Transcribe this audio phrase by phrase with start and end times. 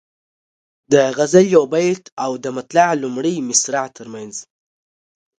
[0.91, 4.33] د غزل یو بیت او د مطلع لومړۍ مصرع ترمنځ.